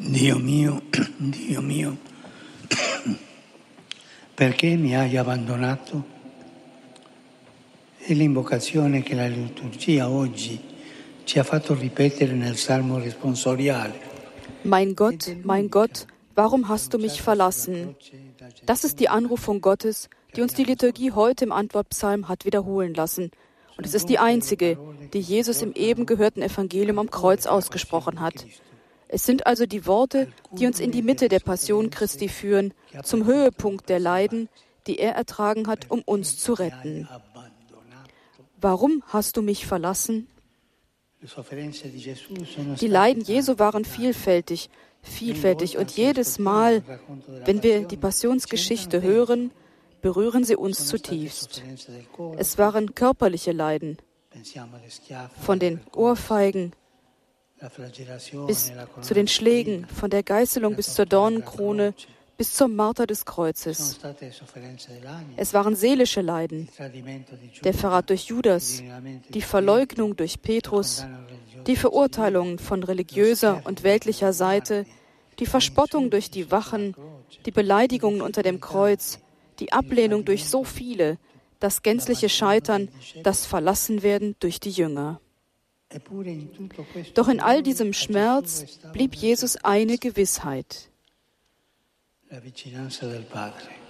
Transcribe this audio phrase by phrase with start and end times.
[0.00, 0.82] Dio mio,
[1.18, 1.96] Dio mio,
[4.32, 6.04] perché mi hai abbandonato?
[7.98, 10.60] È l'invocazione che la liturgia oggi
[11.24, 14.00] ci ha fatto ripetere nel Salmo responsoriale.
[14.62, 16.06] Mein Gott, mein Gott,
[16.36, 17.96] warum hast du mich verlassen?
[18.66, 23.32] Das ist die Anrufung Gottes, die uns die Liturgie heute im Antwortpsalm hat wiederholen lassen.
[23.76, 24.78] Und es ist die einzige,
[25.12, 28.46] die Jesus im eben gehörten Evangelium am Kreuz ausgesprochen hat.
[29.08, 33.24] Es sind also die Worte, die uns in die Mitte der Passion Christi führen, zum
[33.24, 34.48] Höhepunkt der Leiden,
[34.86, 37.08] die er ertragen hat, um uns zu retten.
[38.60, 40.28] Warum hast du mich verlassen?
[42.80, 44.70] Die Leiden Jesu waren vielfältig,
[45.02, 46.82] vielfältig und jedes Mal,
[47.44, 49.50] wenn wir die Passionsgeschichte hören,
[50.00, 51.62] berühren sie uns zutiefst.
[52.36, 53.98] Es waren körperliche Leiden,
[55.40, 56.72] von den Ohrfeigen
[58.46, 61.94] bis zu den Schlägen, von der Geißelung bis zur Dornenkrone,
[62.36, 63.98] bis zum Marter des Kreuzes.
[65.36, 66.68] Es waren seelische Leiden,
[67.64, 68.82] der Verrat durch Judas,
[69.28, 71.04] die Verleugnung durch Petrus,
[71.66, 74.86] die Verurteilungen von religiöser und weltlicher Seite,
[75.40, 76.94] die Verspottung durch die Wachen,
[77.44, 79.18] die Beleidigungen unter dem Kreuz,
[79.58, 81.18] die Ablehnung durch so viele,
[81.58, 82.88] das gänzliche Scheitern,
[83.24, 85.20] das Verlassenwerden durch die Jünger.
[87.14, 90.90] Doch in all diesem Schmerz blieb Jesus eine Gewissheit,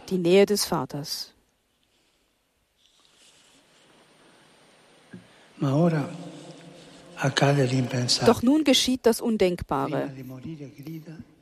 [0.08, 1.32] die Nähe des Vaters.
[8.26, 10.12] Doch nun geschieht das Undenkbare.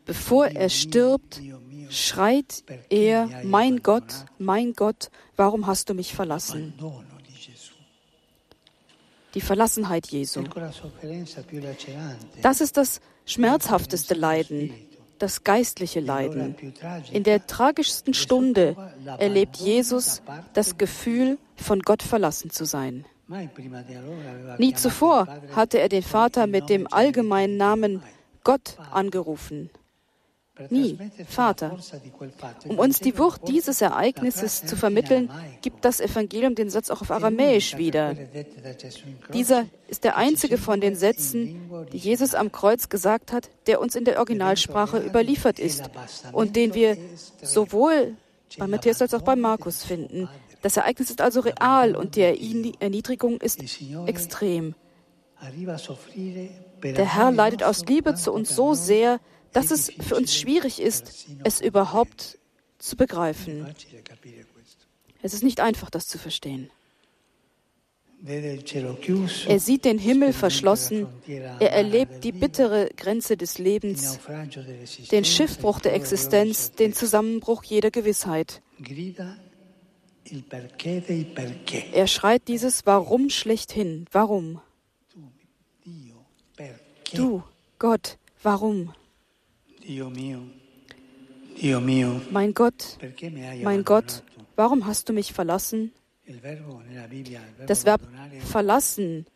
[0.07, 1.43] Bevor er stirbt,
[1.91, 6.73] schreit er, mein Gott, mein Gott, warum hast du mich verlassen?
[9.37, 10.43] Die Verlassenheit Jesu.
[12.43, 14.73] Das ist das schmerzhafteste Leiden,
[15.19, 16.57] das geistliche Leiden.
[17.13, 18.75] In der tragischsten Stunde
[19.19, 20.23] erlebt Jesus
[20.55, 23.05] das Gefühl, von Gott verlassen zu sein.
[24.59, 28.03] Nie zuvor hatte er den Vater mit dem allgemeinen Namen
[28.43, 29.71] Gott angerufen.
[30.71, 31.77] Nie, Vater.
[32.67, 35.31] Um uns die Wucht dieses Ereignisses zu vermitteln,
[35.61, 38.15] gibt das Evangelium den Satz auch auf Aramäisch wieder.
[39.35, 43.95] Dieser ist der einzige von den Sätzen, die Jesus am Kreuz gesagt hat, der uns
[43.95, 45.91] in der Originalsprache überliefert ist
[46.33, 46.97] und den wir
[47.43, 48.17] sowohl
[48.59, 50.29] bei Matthäus als auch bei Markus finden.
[50.63, 53.61] Das Ereignis ist also real und die Erniedrigung ist
[54.07, 54.75] extrem.
[56.83, 59.21] Der Herr leidet aus Liebe zu uns so sehr,
[59.53, 62.39] dass es für uns schwierig ist, es überhaupt
[62.79, 63.75] zu begreifen.
[65.23, 66.71] Es ist nicht einfach, das zu verstehen.
[68.25, 74.19] Er sieht den Himmel verschlossen, er erlebt die bittere Grenze des Lebens,
[75.13, 78.63] den Schiffbruch der Existenz, den Zusammenbruch jeder Gewissheit.
[81.93, 84.07] Er schreit dieses Warum schlechthin.
[84.11, 84.61] Warum?
[87.13, 87.43] Du,
[87.79, 88.93] Gott, warum?
[92.31, 92.99] Mein Gott,
[93.63, 94.23] mein Gott,
[94.57, 95.93] warum hast du mich verlassen?
[97.67, 98.01] Das Verb
[98.41, 99.27] verlassen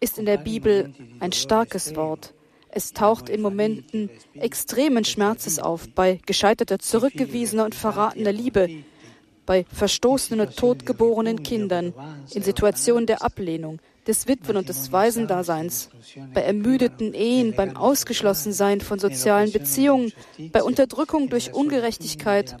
[0.00, 2.34] ist in der Bibel ein starkes Wort.
[2.68, 8.68] Es taucht in Momenten extremen Schmerzes auf, bei gescheiterter, zurückgewiesener und verratener Liebe,
[9.46, 11.94] bei verstoßenen und totgeborenen Kindern,
[12.32, 15.90] in Situationen der Ablehnung, des Witwen- und des Waisendaseins,
[16.34, 20.12] bei ermüdeten Ehen, beim Ausgeschlossensein von sozialen Beziehungen,
[20.52, 22.56] bei Unterdrückung durch Ungerechtigkeit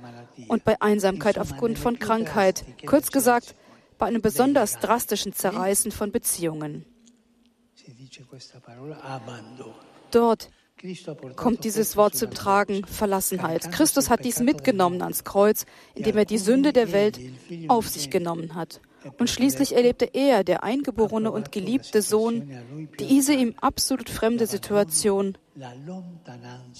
[0.48, 3.54] und bei Einsamkeit aufgrund von Krankheit, kurz gesagt,
[3.98, 6.84] bei einem besonders drastischen Zerreißen von Beziehungen.
[10.10, 10.50] Dort
[11.36, 13.70] kommt dieses Wort zum Tragen, Verlassenheit.
[13.72, 17.20] Christus hat dies mitgenommen ans Kreuz, indem er die Sünde der Welt
[17.68, 18.80] auf sich genommen hat.
[19.18, 22.50] Und schließlich erlebte er, der eingeborene und geliebte Sohn,
[22.98, 25.36] diese ihm absolut fremde Situation,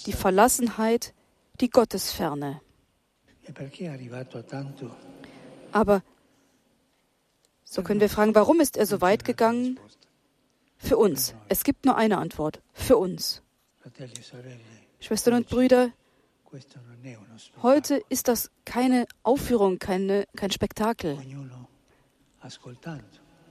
[0.05, 1.13] die Verlassenheit,
[1.61, 2.61] die Gottesferne.
[5.71, 6.01] Aber
[7.63, 9.79] so können wir fragen, warum ist er so weit gegangen?
[10.77, 11.35] Für uns.
[11.49, 12.61] Es gibt nur eine Antwort.
[12.73, 13.41] Für uns.
[14.99, 15.91] Schwestern und Brüder,
[17.61, 21.17] heute ist das keine Aufführung, keine, kein Spektakel.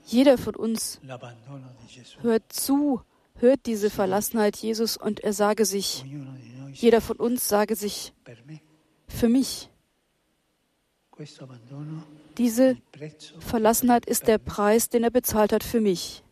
[0.05, 0.99] Jeder von uns
[2.21, 3.01] hört zu,
[3.35, 6.05] hört diese Verlassenheit Jesus und er sage sich,
[6.73, 8.13] jeder von uns sage sich,
[9.07, 9.69] für mich.
[12.37, 12.77] Diese
[13.39, 16.23] Verlassenheit ist der Preis, den er bezahlt hat für mich.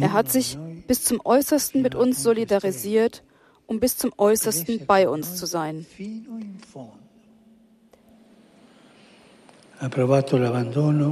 [0.00, 3.24] Er hat sich bis zum Äußersten mit uns solidarisiert,
[3.66, 5.86] um bis zum Äußersten bei uns zu sein.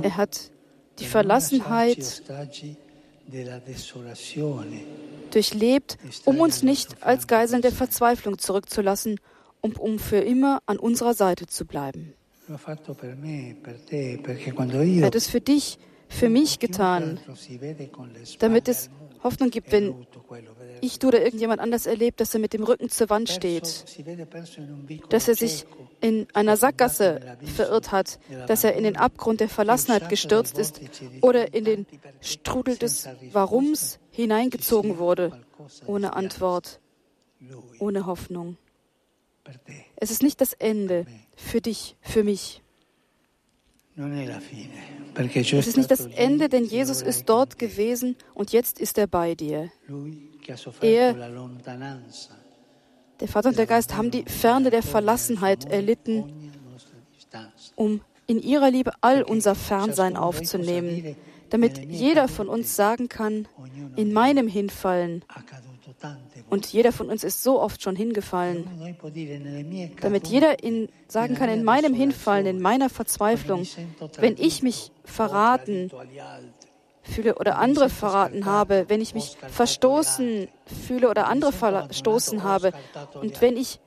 [0.03, 0.51] Er hat
[0.99, 2.23] die Verlassenheit
[5.31, 9.19] durchlebt, um uns nicht als Geiseln der Verzweiflung zurückzulassen
[9.61, 12.15] und um für immer an unserer Seite zu bleiben.
[12.49, 12.59] Er
[15.07, 15.79] hat es für dich,
[16.09, 17.19] für mich getan,
[18.39, 18.91] damit es
[19.23, 19.95] Hoffnung gibt, wenn
[20.83, 23.85] ich oder irgendjemand anders erlebt, dass er mit dem Rücken zur Wand steht,
[25.09, 25.65] dass er sich
[26.01, 27.21] in einer Sackgasse
[27.55, 28.19] verirrt hat,
[28.49, 30.81] dass er in den Abgrund der Verlassenheit gestürzt ist
[31.21, 31.87] oder in den
[32.21, 35.41] Strudel des Warums hineingezogen wurde,
[35.87, 36.81] ohne Antwort,
[37.79, 38.57] ohne Hoffnung.
[39.97, 41.07] Es ist nicht das Ende
[41.37, 42.62] für dich, für mich.
[43.95, 49.35] Es ist nicht das Ende, denn Jesus ist dort gewesen und jetzt ist er bei
[49.35, 49.71] dir.
[50.81, 51.15] Er,
[53.21, 56.53] der Vater und der Geist haben die Ferne der Verlassenheit erlitten,
[57.77, 61.17] um in ihrer Liebe all unser Fernsein aufzunehmen,
[61.51, 63.47] damit jeder von uns sagen kann,
[63.97, 65.23] in meinem Hinfallen
[66.51, 68.97] und jeder von uns ist so oft schon hingefallen,
[70.01, 73.67] damit jeder in, sagen kann, in meinem Hinfallen, in meiner Verzweiflung,
[74.19, 75.91] wenn ich mich verraten
[77.03, 80.49] fühle oder andere verraten habe, wenn ich mich verstoßen
[80.87, 82.73] fühle oder andere verstoßen habe
[83.15, 83.81] und wenn ich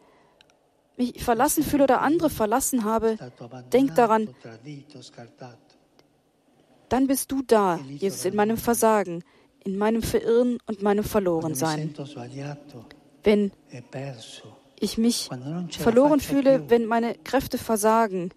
[0.98, 3.18] mich verlassen fühle oder andere verlassen habe,
[3.74, 4.30] denk daran,
[6.90, 9.24] dann bist du da, Jesus, in meinem Versagen
[9.66, 11.94] in meinem Verirren und meinem Verlorensein.
[13.24, 13.52] Wenn
[14.80, 15.30] ich mich
[15.80, 18.32] verloren fühle, wenn meine Kräfte versagen,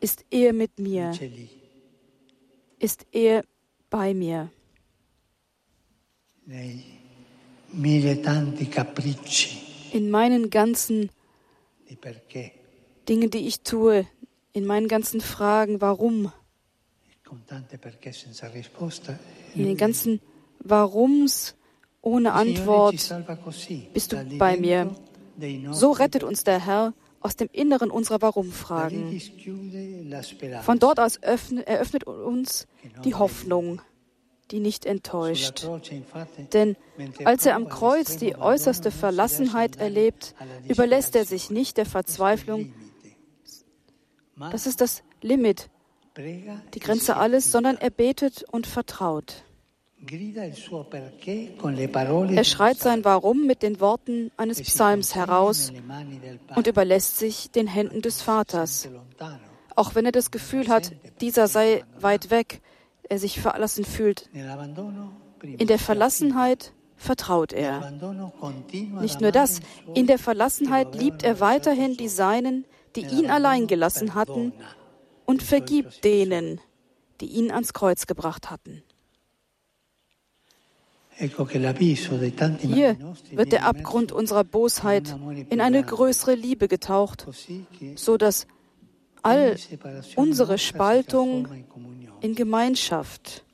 [0.00, 1.12] ist er mit mir,
[2.78, 3.44] ist er
[3.90, 4.50] bei mir.
[9.92, 11.10] In meinen ganzen
[13.08, 14.06] Dingen, die ich tue,
[14.54, 16.32] in meinen ganzen Fragen, warum,
[19.54, 20.20] in den ganzen
[20.60, 21.54] Warums
[22.00, 22.94] ohne Antwort
[23.92, 24.94] bist du bei mir.
[25.70, 29.20] So rettet uns der Herr aus dem Inneren unserer Warum-Fragen.
[30.62, 32.66] Von dort aus eröffnet uns
[33.04, 33.82] die Hoffnung,
[34.50, 35.66] die nicht enttäuscht.
[36.52, 36.76] Denn
[37.24, 40.34] als er am Kreuz die äußerste Verlassenheit erlebt,
[40.68, 42.72] überlässt er sich nicht der Verzweiflung.
[44.36, 45.68] Das ist das Limit,
[46.18, 49.44] die Grenze alles, sondern er betet und vertraut.
[52.30, 55.72] Er schreit sein Warum mit den Worten eines Psalms heraus
[56.54, 58.88] und überlässt sich den Händen des Vaters.
[59.74, 62.60] Auch wenn er das Gefühl hat, dieser sei weit weg,
[63.08, 64.28] er sich verlassen fühlt.
[65.42, 67.92] In der Verlassenheit vertraut er.
[69.00, 69.60] Nicht nur das,
[69.94, 72.64] in der Verlassenheit liebt er weiterhin die Seinen,
[72.96, 74.52] die ihn allein gelassen hatten
[75.28, 76.58] und vergib denen,
[77.20, 78.82] die ihn ans Kreuz gebracht hatten.
[81.18, 82.96] Hier
[83.32, 85.14] wird der Abgrund unserer Bosheit
[85.50, 87.26] in eine größere Liebe getaucht,
[87.94, 88.46] so dass
[89.22, 89.56] all
[90.16, 91.66] unsere Spaltung
[92.22, 93.44] in Gemeinschaft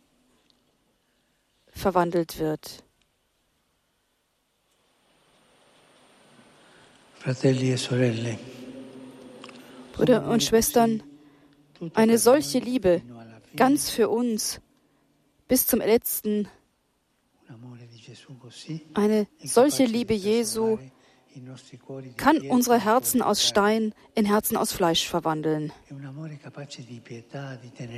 [1.71, 2.85] verwandelt wird.
[7.27, 8.39] E
[9.93, 11.03] Brüder und Schwestern,
[11.95, 13.03] eine solche Liebe,
[13.57, 14.61] ganz für uns,
[15.49, 16.49] bis zum letzten.
[18.95, 20.79] Eine solche Liebe Jesu
[22.17, 25.73] kann unsere Herzen aus Stein in Herzen aus Fleisch verwandeln,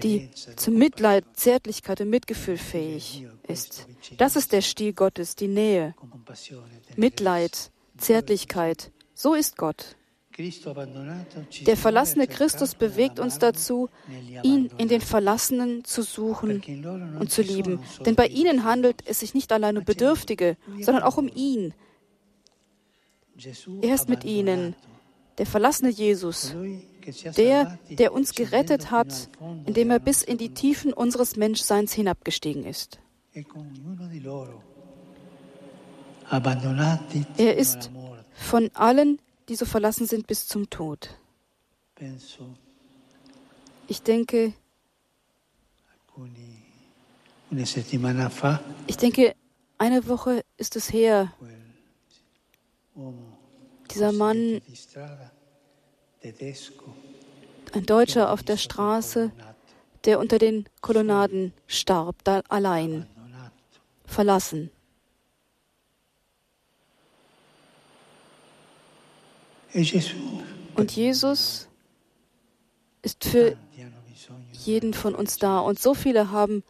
[0.02, 3.87] die zum Mitleid, Zärtlichkeit und Mitgefühl fähig ist.
[4.16, 5.95] Das ist der Stil Gottes, die Nähe,
[6.97, 8.90] Mitleid, Zärtlichkeit.
[9.14, 9.97] So ist Gott.
[11.66, 13.88] Der verlassene Christus bewegt uns dazu,
[14.42, 16.62] ihn in den Verlassenen zu suchen
[17.18, 17.80] und zu lieben.
[18.04, 21.72] Denn bei ihnen handelt es sich nicht allein um Bedürftige, sondern auch um ihn.
[23.82, 24.74] Er ist mit ihnen,
[25.38, 26.54] der verlassene Jesus,
[27.36, 29.28] der, der uns gerettet hat,
[29.66, 32.98] indem er bis in die Tiefen unseres Menschseins hinabgestiegen ist.
[37.36, 37.90] Er ist
[38.34, 41.10] von allen die so verlassen sind bis zum Tod.
[43.88, 44.52] Ich denke,
[48.86, 49.34] ich denke,
[49.78, 51.32] eine Woche ist es her,
[53.90, 54.60] dieser Mann,
[57.72, 59.32] ein Deutscher auf der Straße,
[60.04, 63.06] der unter den Kolonnaden starb, da allein,
[64.06, 64.70] verlassen.
[70.75, 71.68] Und Jesus
[73.02, 73.56] ist für
[74.52, 75.59] jeden von uns da.
[75.61, 76.64] Und so viele haben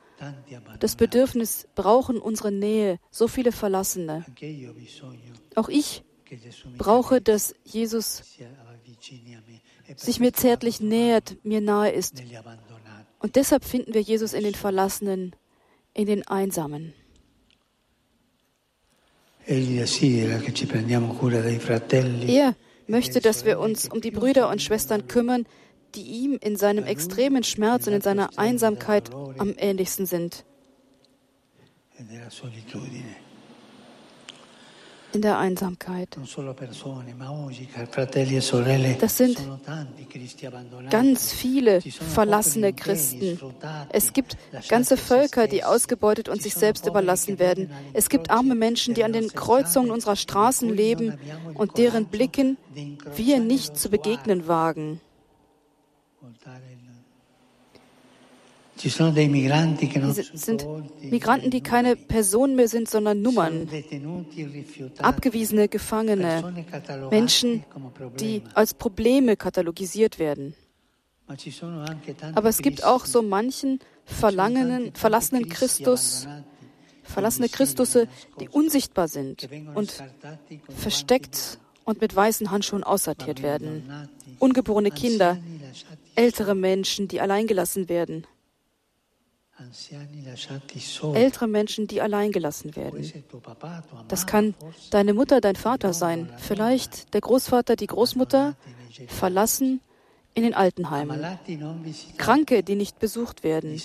[0.81, 4.25] das Bedürfnis, brauchen unsere Nähe, so viele Verlassene.
[5.55, 6.03] Auch ich
[6.77, 8.23] brauche, dass Jesus
[9.95, 12.21] sich mir zärtlich nähert, mir nahe ist.
[13.21, 15.37] Und deshalb finden wir Jesus in den Verlassenen,
[15.95, 16.93] in den Einsamen.
[19.47, 19.87] Er
[22.89, 25.47] möchte, dass wir uns um die Brüder und Schwestern kümmern,
[25.95, 30.45] die ihm in seinem extremen Schmerz und in seiner Einsamkeit am ähnlichsten sind.
[35.17, 36.15] In der Einsamkeit.
[39.01, 39.39] Das sind
[40.91, 43.41] ganz viele verlassene Christen.
[43.89, 44.37] Es gibt
[44.69, 47.71] ganze Völker, die ausgebeutet und sich selbst überlassen werden.
[47.95, 51.19] Es gibt arme Menschen, die an den Kreuzungen unserer Straßen leben
[51.55, 52.59] und deren Blicken
[53.15, 55.01] wir nicht zu begegnen wagen.
[58.85, 60.67] Es sind
[61.01, 63.69] Migranten, die keine Personen mehr sind, sondern Nummern.
[64.99, 66.67] Abgewiesene Gefangene,
[67.11, 67.65] Menschen,
[68.21, 70.55] die als Probleme katalogisiert werden.
[72.35, 76.29] Aber es gibt auch so manchen verlangenen, verlassenen Christus,
[77.03, 78.09] verlassene Christusse,
[78.41, 79.93] die unsichtbar sind und
[80.69, 84.09] versteckt und mit weißen Handschuhen aussortiert werden.
[84.39, 85.39] Ungeborene Kinder,
[86.15, 88.27] ältere Menschen, die alleingelassen werden.
[91.15, 93.13] Ältere Menschen, die alleingelassen werden.
[94.09, 94.55] Das kann
[94.91, 98.55] deine Mutter, dein Vater sein, vielleicht der Großvater, die Großmutter,
[99.09, 99.81] verlassen
[100.35, 101.25] in den Altenheimen.
[102.19, 103.81] Kranke, die nicht besucht werden.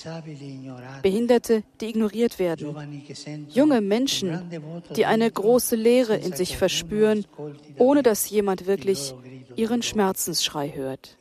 [1.01, 2.75] Behinderte, die ignoriert werden.
[3.50, 4.51] Junge Menschen,
[4.96, 7.25] die eine große Leere in sich verspüren,
[7.78, 9.13] ohne dass jemand wirklich
[9.56, 11.18] ihren Schmerzensschrei hört.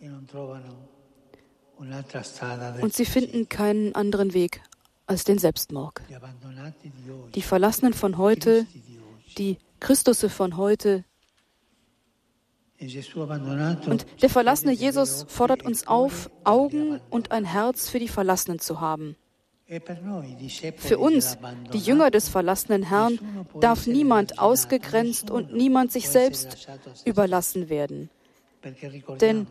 [2.80, 4.60] Und sie finden keinen anderen Weg
[5.06, 6.00] als den Selbstmord.
[7.34, 8.66] Die Verlassenen von heute,
[9.38, 11.04] die Christusse von heute.
[13.86, 18.80] Und der verlassene Jesus fordert uns auf, Augen und ein Herz für die Verlassenen zu
[18.80, 19.16] haben.
[20.76, 21.38] Für uns,
[21.72, 23.20] die Jünger des verlassenen Herrn,
[23.60, 26.68] darf niemand ausgegrenzt und niemand sich selbst
[27.04, 28.10] überlassen werden.
[29.20, 29.46] Denn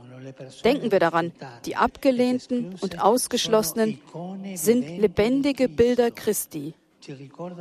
[0.64, 1.32] denken wir daran,
[1.66, 4.00] die Abgelehnten und Ausgeschlossenen
[4.56, 6.74] sind lebendige Bilder Christi.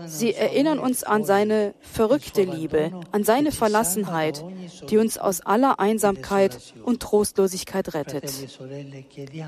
[0.06, 4.44] Sie erinnern uns an seine verrückte Liebe, an seine Verlassenheit,
[4.90, 8.32] die uns aus aller Einsamkeit und Trostlosigkeit rettet.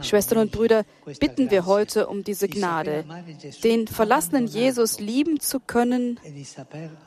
[0.02, 0.84] Schwestern und Brüder,
[1.18, 3.04] bitten wir heute um diese Gnade,
[3.64, 6.20] den verlassenen Jesus lieben zu können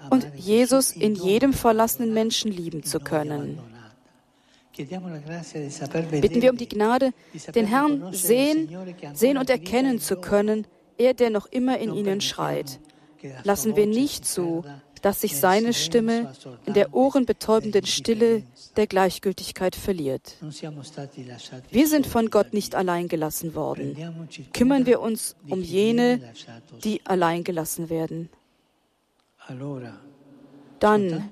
[0.09, 3.59] und Jesus in jedem verlassenen Menschen lieben zu können.
[4.75, 7.11] Bitten wir um die Gnade,
[7.53, 8.69] den Herrn sehen,
[9.13, 10.65] sehen und erkennen zu können,
[10.97, 12.79] er, der noch immer in ihnen schreit.
[13.43, 14.63] Lassen wir nicht zu,
[15.03, 16.33] dass sich seine Stimme
[16.65, 18.43] in der ohrenbetäubenden Stille
[18.77, 20.37] der Gleichgültigkeit verliert.
[21.71, 23.97] Wir sind von Gott nicht allein gelassen worden.
[24.53, 26.21] Kümmern wir uns um jene,
[26.83, 28.29] die allein gelassen werden.
[30.79, 31.29] Dann,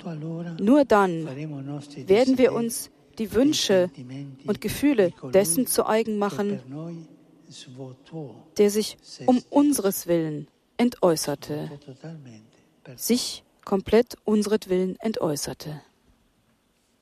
[0.60, 3.92] nur dann, werden wir uns die Wünsche
[4.48, 6.60] und Gefühle dessen zu eigen machen,
[8.58, 8.98] der sich
[9.28, 10.48] um unseres Willen
[10.78, 11.70] entäußerte,
[12.96, 15.82] sich komplett unseretwillen entäußerte.